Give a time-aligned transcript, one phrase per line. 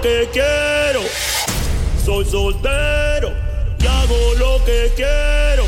[0.00, 1.02] que quiero.
[2.04, 3.32] Soy soltero
[3.78, 5.64] y hago lo que quiero.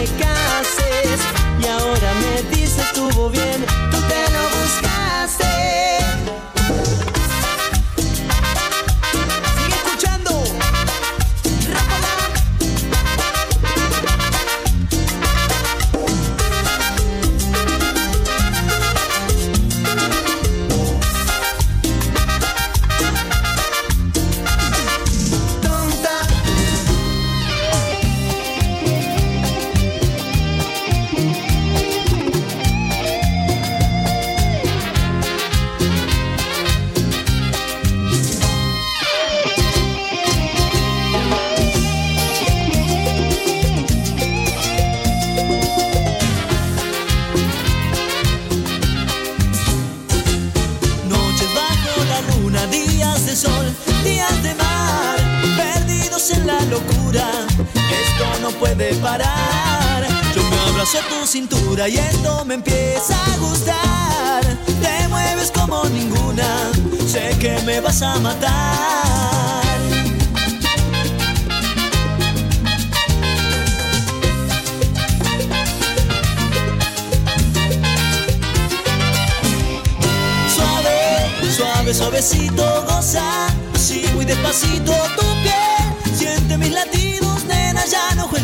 [0.00, 0.35] me cae.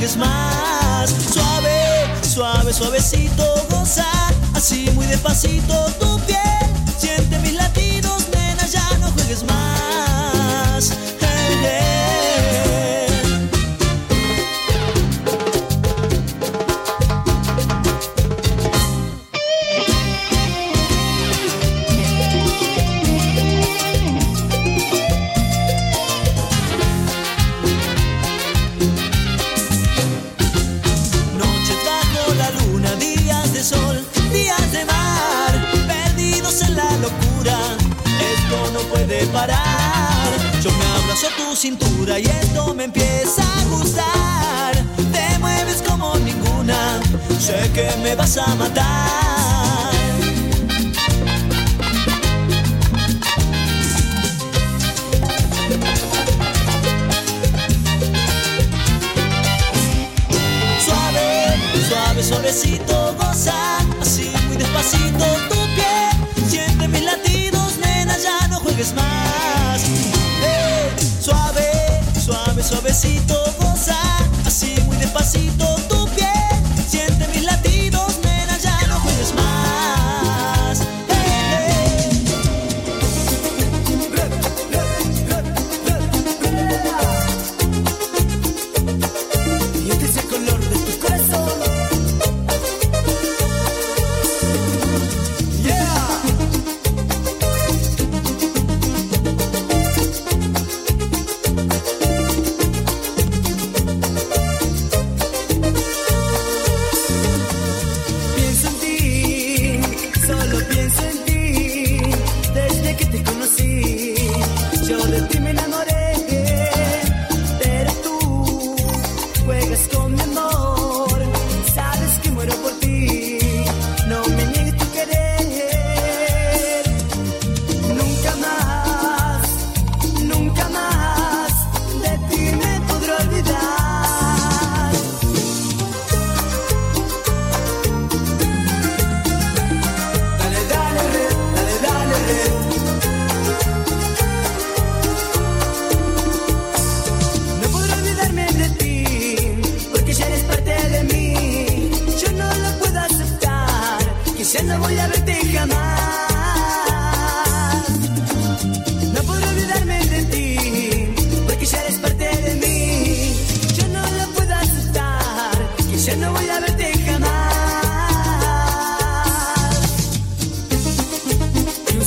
[0.02, 1.10] arriesgues más.
[1.10, 4.06] Suave, suave, suavecito, goza.
[4.54, 6.41] Así muy despacito tu piel.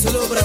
[0.05, 0.44] se logra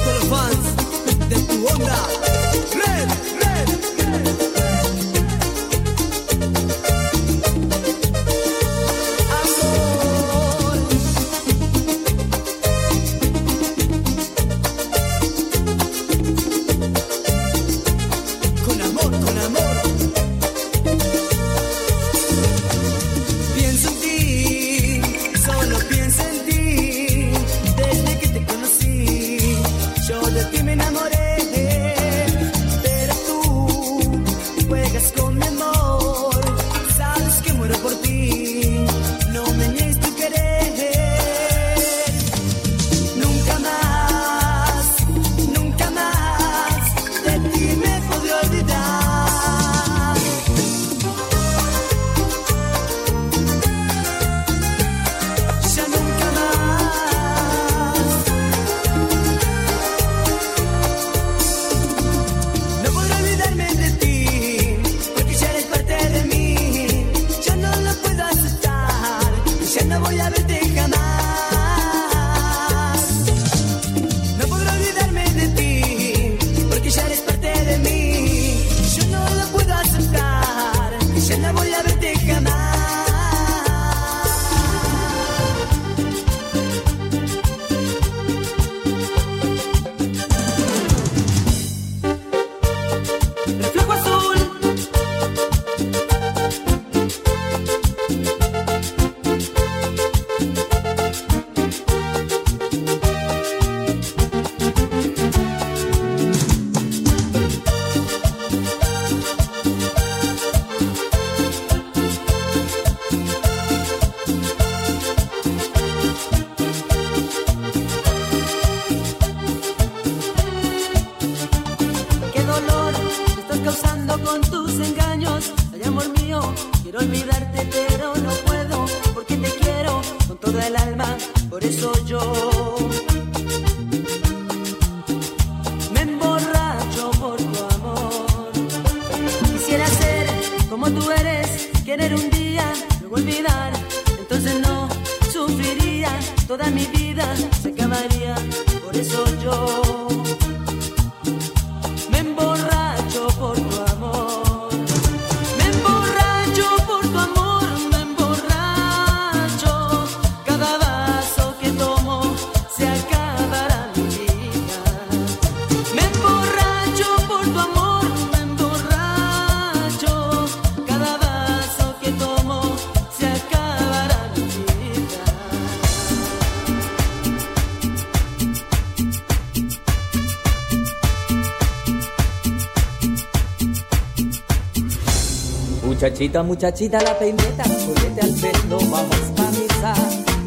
[186.00, 189.92] Muchachita, muchachita, la peineta, ponete al pelo, vamos pa' misa.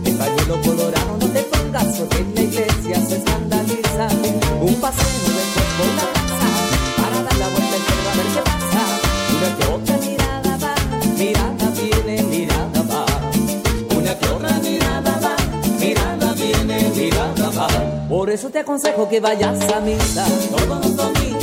[0.03, 4.07] El pañuelo colorado no te pongas, porque en la iglesia se escandaliza.
[4.59, 6.49] Un paseo después por la plaza,
[6.97, 8.81] para dar la vuelta entero a ver qué pasa.
[9.37, 10.73] Una que otra mirada va,
[11.19, 13.05] mirada viene, mirada va.
[13.95, 15.35] Una que otra mirada va,
[15.79, 17.67] mirada viene, mirada va.
[18.09, 21.42] Por eso te aconsejo que vayas a misa todos los domingos,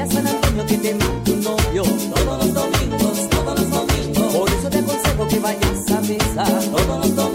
[0.00, 4.34] Pedirle a San Antonio que te mate un novio todos los domingos, todos los domingos.
[4.34, 7.29] Por eso te aconsejo que vayas a misa todos los domingos,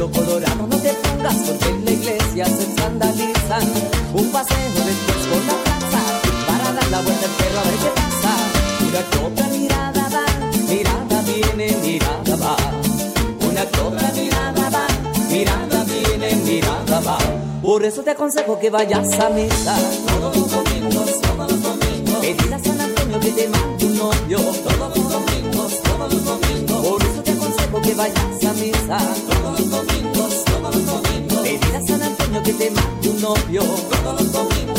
[0.00, 3.68] El pañuelo colorado no te pongas porque en la iglesia se escandalizan.
[4.14, 6.00] Un paseo después por la plaza,
[6.46, 8.32] para dar la vuelta al perro a ver qué pasa.
[8.88, 10.24] Una que mirada va,
[10.70, 12.56] mirada viene, mirada va.
[13.46, 14.86] Una que mirada va,
[15.28, 17.18] mirada viene, mirada va.
[17.60, 19.76] Por eso te aconsejo que vayas a misa
[20.08, 22.20] todos los domingos, todos los domingos.
[22.20, 26.86] Pedir a San Antonio que te mande un novio todos los domingos, todos los domingos.
[26.86, 31.38] Por eso te aconsejo que vayas a misa los domingos, todos los domingos.
[31.42, 34.69] Pedir a San Antonio que te mande un novio todos los domingos,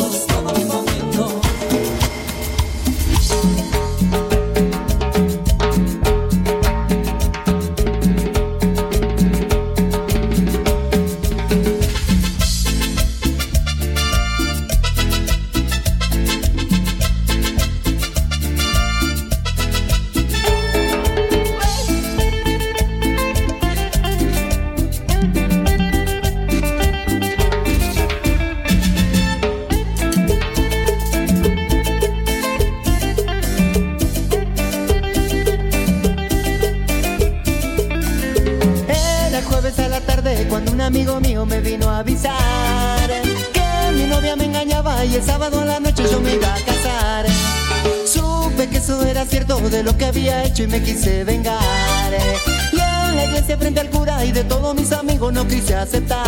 [55.29, 56.25] no quise aceptar.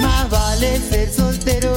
[0.00, 1.74] Más vale ser soltero.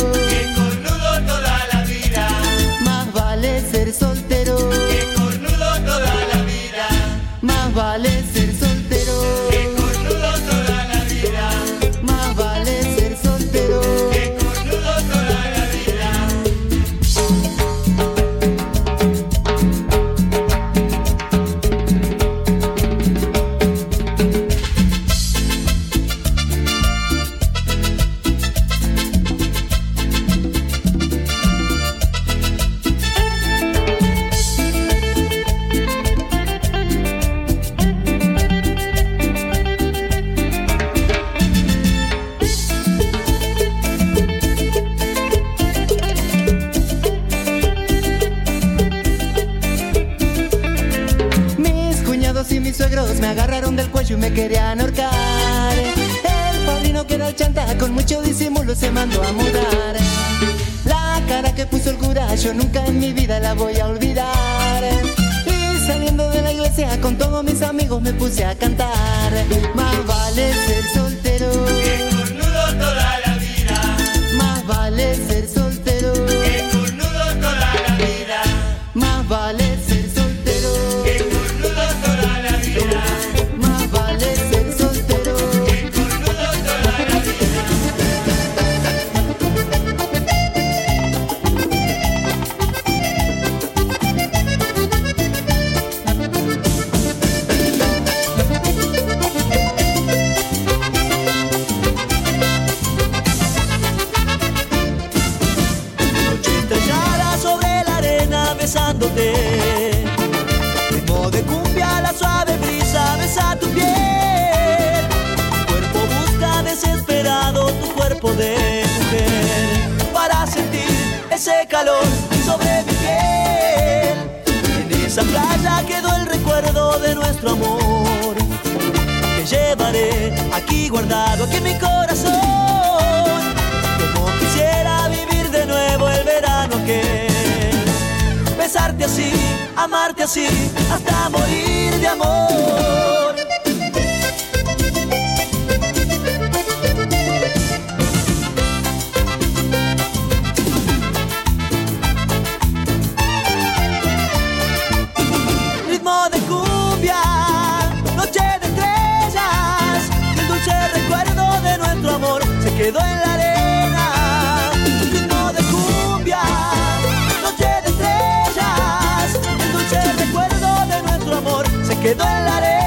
[172.07, 172.77] Quedó en la arena.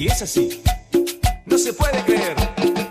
[0.00, 0.62] Y es así.
[1.44, 2.89] No se puede creer.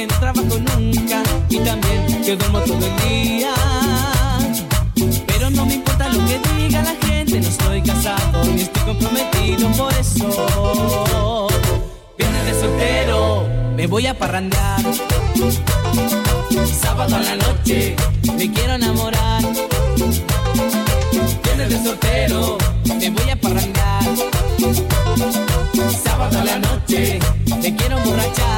[0.00, 3.52] No trabajo nunca y también que duermo todo el día.
[5.26, 9.70] Pero no me importa lo que diga la gente, no estoy casado ni estoy comprometido
[9.72, 11.48] por eso.
[12.16, 14.80] Viernes de soltero, me voy a parrandear.
[16.80, 17.94] Sábado a la noche,
[18.38, 19.42] me quiero enamorar.
[21.44, 24.04] Viernes de soltero, me voy a parrandear.
[26.02, 27.18] Sábado a la noche,
[27.60, 28.50] me quiero emborrachar.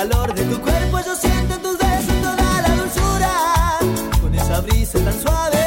[0.00, 3.32] calor de tu cuerpo yo siento en tus besos toda la dulzura.
[4.22, 5.59] Con esa brisa tan suave.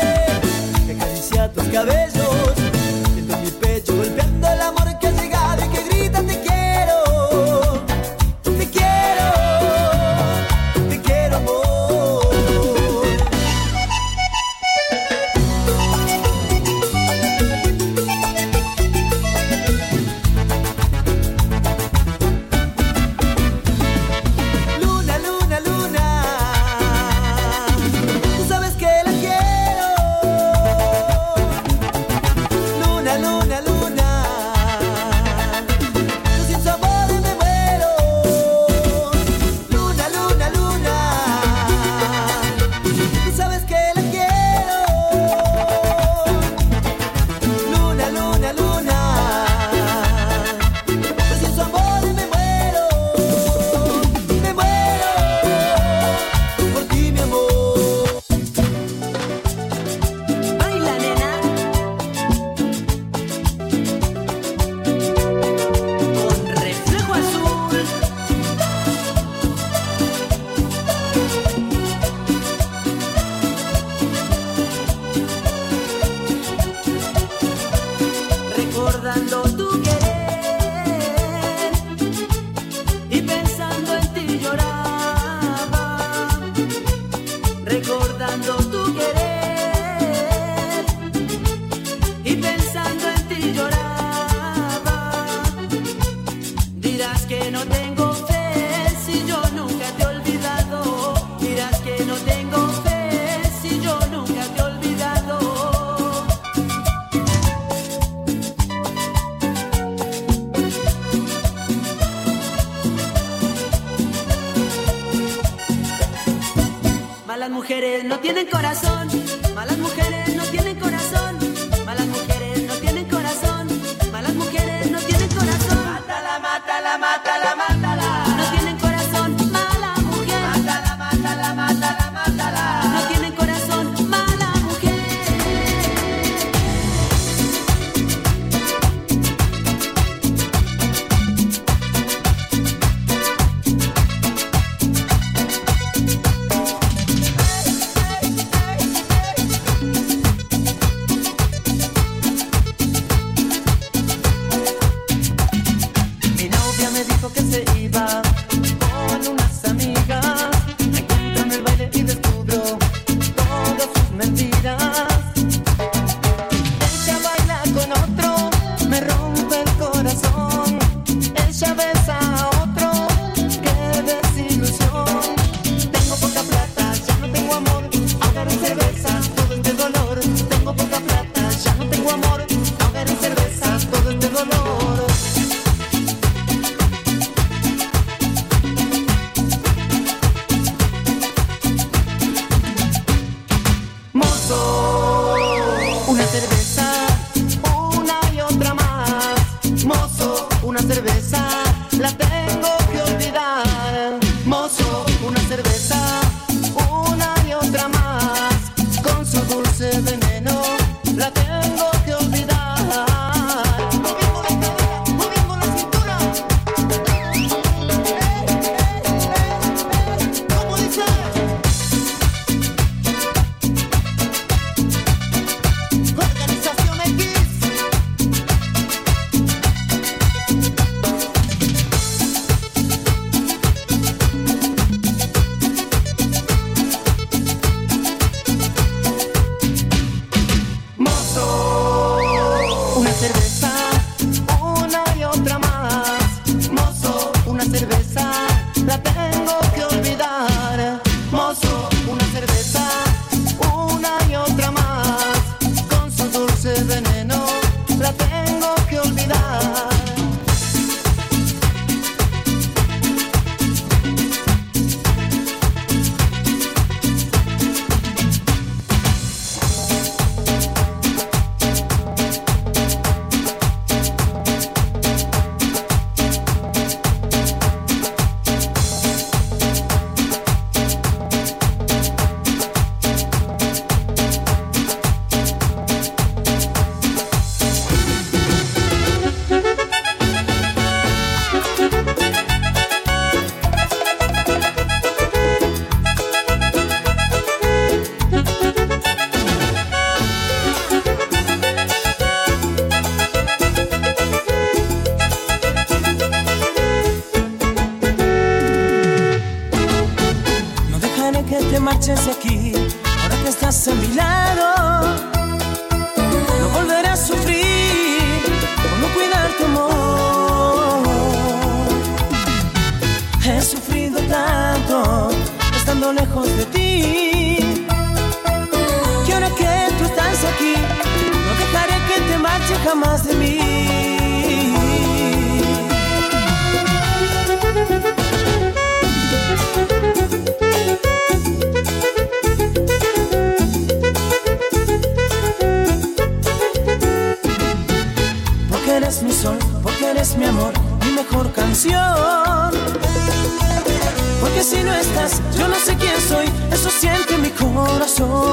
[358.03, 358.52] Mi